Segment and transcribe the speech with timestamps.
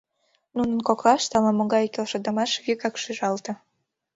[0.57, 3.51] Нунын коклаште ала-могай келшыдымаш вигак шижалте.